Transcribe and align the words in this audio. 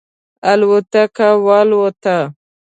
الوتکه 0.51 1.29
والوته. 1.45 2.17